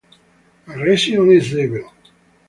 agression 0.65 1.29
is 1.31 1.53
evil. 1.53 1.93